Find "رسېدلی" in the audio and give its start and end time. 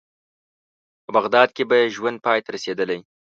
2.55-2.99